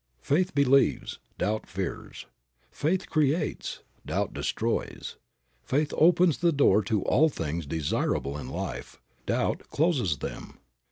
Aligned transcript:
Faith 0.23 0.55
believes; 0.55 1.19
doubt 1.37 1.69
fears. 1.69 2.25
Faith 2.71 3.07
creates; 3.07 3.81
doubt 4.03 4.33
destroys. 4.33 5.17
Faith 5.63 5.93
opens 5.95 6.39
the 6.39 6.51
door 6.51 6.81
to 6.81 7.03
all 7.03 7.29
things 7.29 7.67
desirable 7.67 8.35
in 8.35 8.49
life; 8.49 8.99
doubt 9.27 9.69
closes 9.69 10.17
them. 10.17 10.57